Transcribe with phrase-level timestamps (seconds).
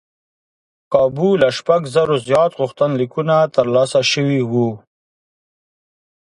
[0.93, 4.53] کابو له شپږ زرو زیات غوښتنلیکونه ترلاسه شوي و.